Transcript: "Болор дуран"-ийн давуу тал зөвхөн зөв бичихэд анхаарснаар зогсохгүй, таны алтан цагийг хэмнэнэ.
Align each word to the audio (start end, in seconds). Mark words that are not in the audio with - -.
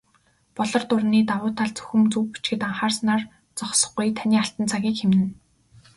"Болор 0.55 0.83
дуран"-ийн 0.89 1.27
давуу 1.29 1.51
тал 1.59 1.71
зөвхөн 1.75 2.03
зөв 2.11 2.25
бичихэд 2.33 2.61
анхаарснаар 2.67 3.23
зогсохгүй, 3.57 4.07
таны 4.17 4.35
алтан 4.43 4.65
цагийг 4.71 4.95
хэмнэнэ. 4.99 5.29